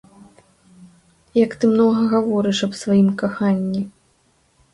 [1.45, 3.81] Як ты многа гаворыш аб сваім каханні.